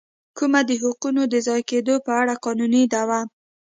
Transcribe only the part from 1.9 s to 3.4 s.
په اړه قانوني دعوه.